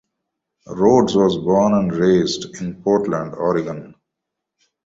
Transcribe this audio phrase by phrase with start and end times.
[0.65, 3.93] Rhodes was born and raised in Portland, Oregon.